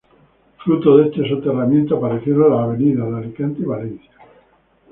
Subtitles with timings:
[0.57, 4.11] Fruto de este soterramiento aparecieron las avenidas de Alicante y Valencia.